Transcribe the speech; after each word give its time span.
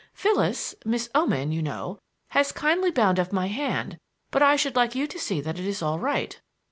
"Phyllis 0.15 0.73
Miss 0.83 1.11
Oman, 1.13 1.51
you 1.51 1.61
know 1.61 1.99
has 2.29 2.51
kindly 2.51 2.89
bound 2.89 3.19
up 3.19 3.31
my 3.31 3.45
hand, 3.45 3.99
but 4.31 4.41
I 4.41 4.55
should 4.55 4.75
like 4.75 4.95
you 4.95 5.05
to 5.05 5.19
see 5.19 5.41
that 5.41 5.59
it 5.59 5.65
is 5.67 5.83
all 5.83 5.99
right." 5.99 6.41